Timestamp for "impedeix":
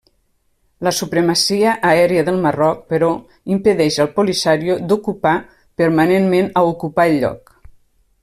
3.57-3.99